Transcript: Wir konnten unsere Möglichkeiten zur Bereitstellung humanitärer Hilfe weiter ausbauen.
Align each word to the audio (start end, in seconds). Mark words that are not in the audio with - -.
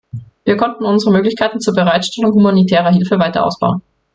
Wir 0.45 0.57
konnten 0.57 0.83
unsere 0.83 1.11
Möglichkeiten 1.11 1.59
zur 1.59 1.75
Bereitstellung 1.75 2.31
humanitärer 2.33 2.89
Hilfe 2.89 3.19
weiter 3.19 3.45
ausbauen. 3.45 3.83